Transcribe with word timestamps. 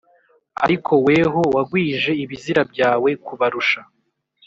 ariko 0.63 0.91
weho 1.05 1.41
wagwije 1.55 2.11
ibizira 2.23 2.61
byawe 2.71 3.09
kubarusha 3.25 3.79